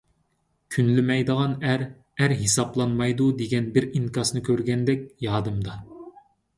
[0.75, 1.83] «كۈنلىمەيدىغان ئەر،
[2.23, 5.83] ئەر ھېسابلانمايدۇ» دېگەن بىر ئىنكاسنى كۆرگەندەك يادىمدا.